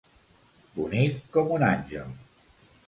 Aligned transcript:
Bonic 0.79 1.21
com 1.37 1.55
un 1.59 1.69
àngel. 1.71 2.19